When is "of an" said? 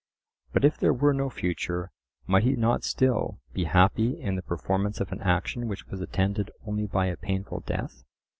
4.99-5.21